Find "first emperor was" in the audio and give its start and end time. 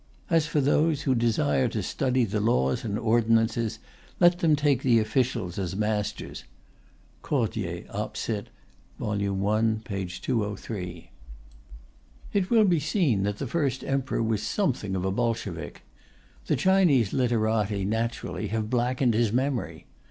13.45-14.41